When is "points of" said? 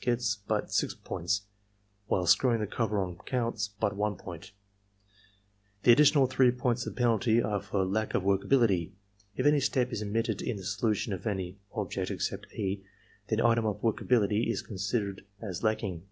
6.52-6.94